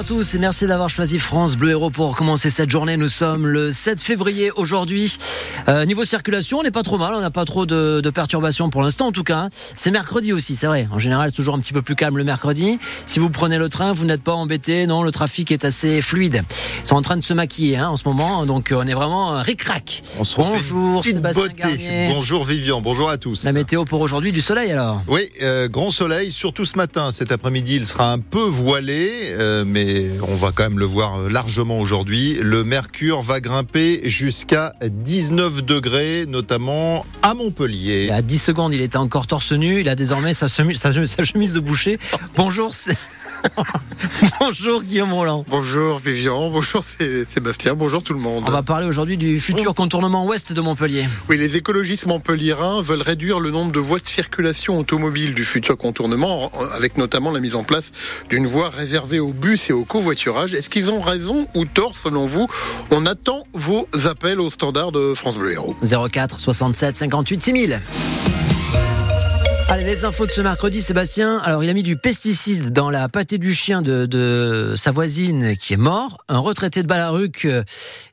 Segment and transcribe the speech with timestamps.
[0.00, 2.96] à tous et merci d'avoir choisi France Bleu Héros pour commencer cette journée.
[2.96, 5.18] Nous sommes le 7 février aujourd'hui.
[5.68, 8.70] Euh, niveau circulation, on n'est pas trop mal, on n'a pas trop de, de perturbations
[8.70, 9.36] pour l'instant en tout cas.
[9.40, 9.48] hein.
[9.76, 10.88] C'est mercredi aussi, c'est vrai.
[10.90, 12.78] En général, c'est toujours un petit peu plus calme le mercredi.
[13.04, 14.86] Si vous prenez le train, vous n'êtes pas embêté.
[14.86, 16.42] Non, le trafic est assez fluide.
[16.82, 18.94] Ils sont en train de se maquiller hein, en ce moment, donc euh, on est
[18.94, 20.02] vraiment euh, ric-rac.
[20.18, 21.56] On se refait Bonjour Sébastien beauté.
[21.58, 22.08] Garnier.
[22.08, 23.44] Bonjour Vivian, bonjour à tous.
[23.44, 25.02] La météo pour aujourd'hui, du soleil alors?
[25.08, 27.10] Oui, euh, grand soleil, surtout ce matin.
[27.10, 29.89] Cet après-midi, il sera un peu voilé, euh, mais
[30.26, 32.38] on va quand même le voir euh, largement aujourd'hui.
[32.40, 38.06] Le mercure va grimper jusqu'à 19 degrés, notamment à Il Montpellier.
[38.06, 39.80] y a 10 secondes, il était encore torse nu.
[39.80, 40.92] Il a désormais sa chemise, sa,
[41.24, 41.98] chemise de boucher.
[42.36, 42.72] Bonjour,
[44.40, 45.44] bonjour Guillaume Roland.
[45.48, 48.44] Bonjour Vivian, bonjour Sé- Sébastien, bonjour tout le monde.
[48.46, 51.06] On va parler aujourd'hui du futur contournement ouest de Montpellier.
[51.28, 55.76] Oui, les écologistes montpelliérains veulent réduire le nombre de voies de circulation automobile du futur
[55.76, 57.92] contournement, en- avec notamment la mise en place
[58.28, 60.54] d'une voie réservée aux bus et au covoiturage.
[60.54, 62.46] Est-ce qu'ils ont raison ou tort selon vous?
[62.90, 65.76] On attend vos appels au standard de France Bleu Héros.
[66.10, 67.80] 04 67 58 6000.
[69.72, 71.38] Allez, les infos de ce mercredi, Sébastien.
[71.44, 75.74] Alors, il a mis du pesticide dans la pâtée du chien de, sa voisine qui
[75.74, 76.18] est mort.
[76.28, 77.62] Un retraité de Balaruc euh,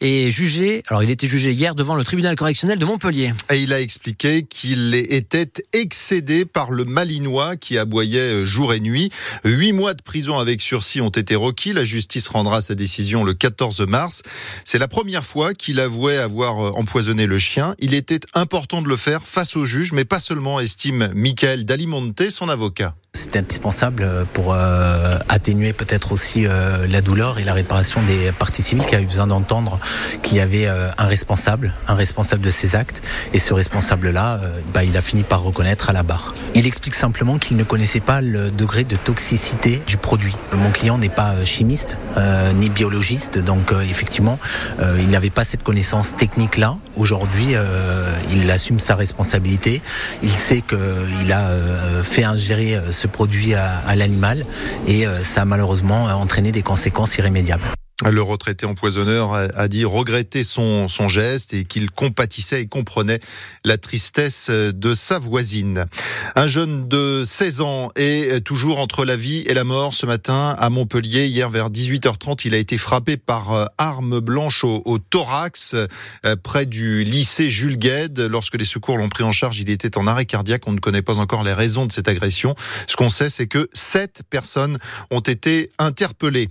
[0.00, 0.82] est jugé.
[0.88, 3.32] Alors, il était jugé hier devant le tribunal correctionnel de Montpellier.
[3.50, 9.10] Et il a expliqué qu'il était excédé par le malinois qui aboyait jour et nuit.
[9.44, 11.72] Huit mois de prison avec sursis ont été requis.
[11.72, 14.22] La justice rendra sa décision le 14 mars.
[14.64, 17.74] C'est la première fois qu'il avouait avoir empoisonné le chien.
[17.78, 22.30] Il était important de le faire face au juge, mais pas seulement, estime Michael Dalimonte,
[22.30, 22.94] son avocat.
[23.20, 28.62] C'est indispensable pour euh, atténuer peut-être aussi euh, la douleur et la réparation des parties
[28.62, 29.78] civiles qui a eu besoin d'entendre
[30.22, 33.02] qu'il y avait euh, un responsable, un responsable de ces actes.
[33.34, 36.34] Et ce responsable-là, euh, bah, il a fini par reconnaître à la barre.
[36.54, 40.34] Il explique simplement qu'il ne connaissait pas le degré de toxicité du produit.
[40.54, 44.38] Mon client n'est pas euh, chimiste euh, ni biologiste, donc euh, effectivement,
[44.80, 46.76] euh, il n'avait pas cette connaissance technique-là.
[46.96, 49.82] Aujourd'hui, euh, il assume sa responsabilité.
[50.22, 54.44] Il sait qu'il a euh, fait ingérer euh, ce produit à, l'animal
[54.86, 57.62] et euh, ça a malheureusement entraîné des conséquences irrémédiables.
[58.08, 63.20] Le retraité empoisonneur a dit regretter son, son geste et qu'il compatissait et comprenait
[63.64, 65.86] la tristesse de sa voisine.
[66.34, 70.54] Un jeune de 16 ans est toujours entre la vie et la mort ce matin
[70.58, 71.26] à Montpellier.
[71.26, 76.36] Hier vers 18h30, il a été frappé par euh, arme blanche au, au thorax euh,
[76.42, 78.18] près du lycée Jules Gued.
[78.18, 80.62] Lorsque les secours l'ont pris en charge, il était en arrêt cardiaque.
[80.66, 82.54] On ne connaît pas encore les raisons de cette agression.
[82.86, 84.78] Ce qu'on sait, c'est que sept personnes
[85.10, 86.48] ont été interpellées.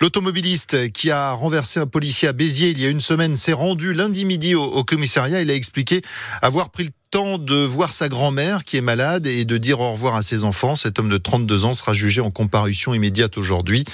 [0.00, 3.94] L'automobiliste qui a renversé un policier à Béziers il y a une semaine s'est rendu
[3.94, 5.42] lundi midi au, commissariat.
[5.42, 6.02] Il a expliqué
[6.40, 9.92] avoir pris le temps de voir sa grand-mère qui est malade et de dire au
[9.92, 10.76] revoir à ses enfants.
[10.76, 13.84] Cet homme de 32 ans sera jugé en comparution immédiate aujourd'hui.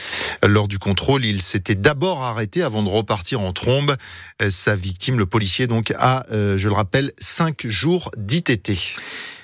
[0.46, 3.96] Lors du contrôle, il s'était d'abord arrêté avant de repartir en trombe.
[4.40, 8.72] Euh, Sa victime, le policier, donc, a, euh, je le rappelle, cinq jours d'ITT.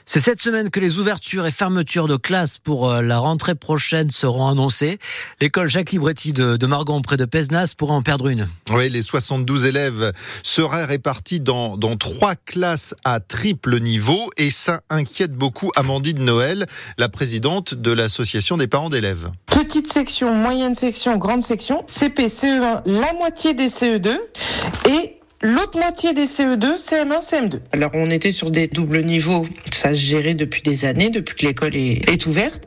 [0.06, 4.10] C'est cette semaine que les ouvertures et fermetures de classes pour euh, la rentrée prochaine
[4.10, 4.98] seront annoncées.
[5.40, 8.46] L'école Jacques Libretti de, de Margon près de Pesnas pourrait en perdre une.
[8.70, 14.82] Oui, les 72 élèves seraient répartis dans, dans trois classes à triple niveau et ça
[14.90, 16.66] inquiète beaucoup Amandine Noël,
[16.98, 19.30] la présidente de l'association des parents d'élèves.
[19.46, 24.18] Petite section, moyenne section, grande section, CP, CE1, la moitié des CE2
[24.86, 27.60] et l'autre moitié des CE2, CM1, CM2.
[27.72, 29.46] Alors on était sur des doubles niveaux,
[29.84, 32.66] ça se gérait depuis des années, depuis que l'école est, ouverte.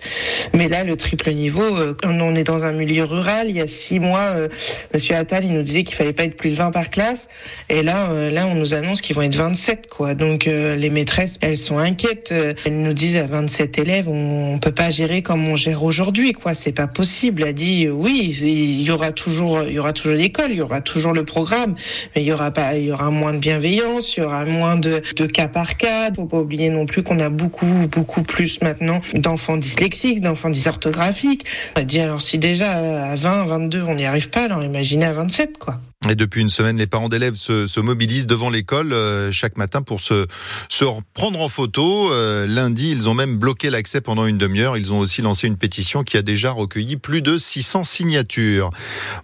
[0.54, 3.48] Mais là, le triple niveau, euh, on est dans un milieu rural.
[3.50, 4.50] Il y a six mois, euh,
[4.94, 7.28] Monsieur Attal, il nous disait qu'il fallait pas être plus de 20 par classe.
[7.70, 10.14] Et là, euh, là, on nous annonce qu'ils vont être 27, quoi.
[10.14, 12.32] Donc les maîtresses, elles sont inquiètes.
[12.66, 16.34] Elles nous disent à 27 élèves, on, on peut pas gérer comme on gère aujourd'hui,
[16.34, 16.54] quoi.
[16.54, 17.44] C'est pas possible.
[17.48, 20.82] Elle dit, oui, il y aura toujours, il y aura toujours l'école, il y aura
[20.82, 21.74] toujours le programme,
[22.16, 24.78] mais il y aura pas, il y aura moins de bienveillance, il y aura moins
[24.78, 26.14] de, de cas par cas.
[26.14, 31.46] Faut pas oublier non plus qu'on a beaucoup, beaucoup plus maintenant d'enfants dyslexiques, d'enfants dysorthographiques.
[31.76, 32.72] On a dit, alors si déjà
[33.12, 35.80] à 20, 22, on n'y arrive pas, alors imaginez à 27, quoi.
[36.10, 39.82] Et depuis une semaine, les parents d'élèves se, se mobilisent devant l'école euh, chaque matin
[39.82, 40.26] pour se,
[40.70, 42.12] se prendre en photo.
[42.12, 44.78] Euh, lundi, ils ont même bloqué l'accès pendant une demi-heure.
[44.78, 48.70] Ils ont aussi lancé une pétition qui a déjà recueilli plus de 600 signatures.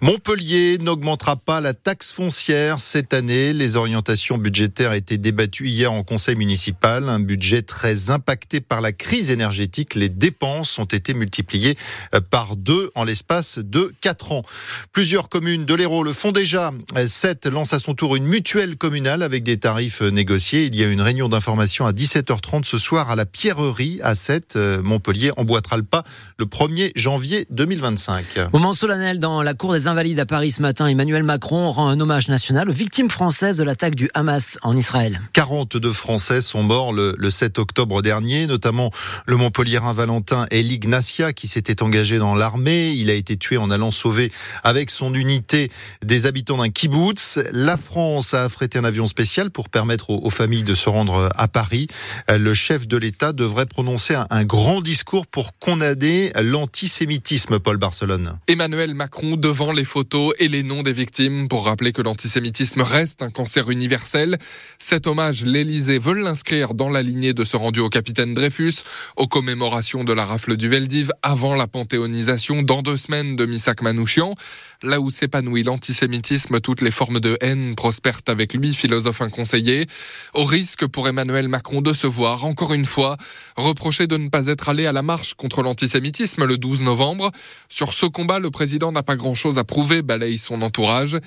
[0.02, 3.54] Montpellier n'augmentera pas la taxe foncière cette année.
[3.54, 7.08] Les orientations budgétaires étaient débattues hier en conseil municipal.
[7.10, 9.96] Un budget très impacté par la crise énergétique.
[9.96, 11.78] Les dépenses ont été multipliées
[12.14, 14.44] euh, par deux en l'espace de quatre ans.
[14.92, 16.73] Plusieurs communes de l'Hérault le font déjà
[17.06, 20.66] 7 lance à son tour une mutuelle communale avec des tarifs négociés.
[20.66, 24.58] Il y a une réunion d'information à 17h30 ce soir à la Pierrerie à 7.
[24.84, 26.04] Montpellier emboîtera le pas
[26.38, 28.52] le 1er janvier 2025.
[28.54, 30.88] Moment solennel dans la cour des Invalides à Paris ce matin.
[30.88, 35.22] Emmanuel Macron rend un hommage national aux victimes françaises de l'attaque du Hamas en Israël.
[35.34, 38.92] 42 Français sont morts le, 7 octobre dernier, notamment
[39.26, 42.92] le Montpellierin Valentin El Ignacia qui s'était engagé dans l'armée.
[42.92, 44.32] Il a été tué en allant sauver
[44.64, 45.72] avec son unité
[46.04, 47.40] des habitants d'un kibbutz.
[47.52, 51.48] La France a affrété un avion spécial pour permettre aux, familles de se rendre à
[51.48, 51.88] Paris.
[52.30, 58.38] Le chef de l'État devrait prononcer un, un grand discours pour condamner l'antisémitisme, Paul Barcelone.
[58.48, 63.22] Emmanuel Macron devant les photos et les noms des victimes pour rappeler que l'antisémitisme reste
[63.22, 64.38] un cancer universel.
[64.80, 68.84] Cet hommage, l'Élysée veut l'inscrire dans la lignée de ce rendu au capitaine Dreyfus,
[69.18, 73.82] aux commémorations de la rafle du Veldiv avant la panthéonisation dans deux semaines de Missak
[73.82, 74.36] Manouchian.
[74.82, 79.88] Là où s'épanouit l'antisémitisme, toutes les formes de haine prospèrent avec lui, philosophe inconseillé,
[80.34, 83.18] au risque pour Emmanuel Macron de se voir, encore une fois,
[83.56, 87.32] reproché de ne pas être allé à la marche contre l'antisémitisme le 12 novembre.
[87.70, 91.18] Sur ce combat, le président n'a pas grand-chose à prouver, balaye son entourage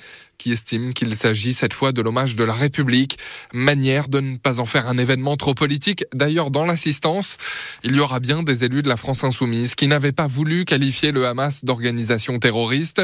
[0.51, 3.17] estime qu'il s'agit cette fois de l'hommage de la République,
[3.53, 6.05] manière de ne pas en faire un événement trop politique.
[6.13, 7.37] D'ailleurs, dans l'assistance,
[7.83, 11.11] il y aura bien des élus de la France insoumise qui n'avaient pas voulu qualifier
[11.11, 13.01] le Hamas d'organisation terroriste.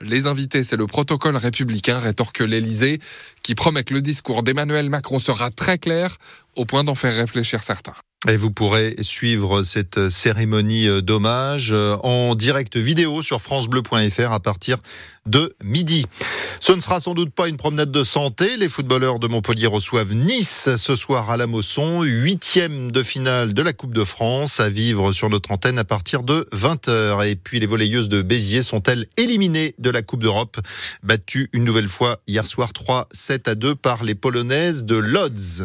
[0.00, 3.00] Les invités, c'est le protocole républicain, rétorque l'Élysée,
[3.42, 6.16] qui promet que le discours d'Emmanuel Macron sera très clair,
[6.56, 7.94] au point d'en faire réfléchir certains.
[8.26, 14.40] Et vous pourrez suivre cette cérémonie euh, d'hommage euh, en direct vidéo sur francebleu.fr à
[14.40, 14.78] partir
[15.26, 16.06] de midi.
[16.60, 18.56] Ce ne sera sans doute pas une promenade de santé.
[18.56, 23.62] Les footballeurs de Montpellier reçoivent Nice ce soir à la Mosson, huitième de finale de
[23.62, 27.26] la Coupe de France à vivre sur notre antenne à partir de 20h.
[27.28, 30.58] Et puis les volleyeuses de Béziers sont-elles éliminées de la Coupe d'Europe,
[31.02, 35.62] battues une nouvelle fois hier soir 3-7 à 2 par les Polonaises de Lodz.